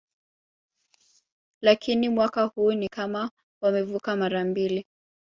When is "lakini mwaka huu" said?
1.61-2.71